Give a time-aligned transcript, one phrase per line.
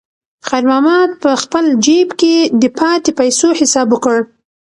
[0.47, 4.17] خیر محمد په خپل جېب کې د پاتې پیسو حساب وکړ.